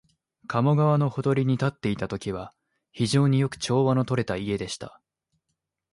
[0.47, 2.55] 加茂川のほとりに建っていたときは、
[2.91, 4.99] 非常によく調和のとれた家でした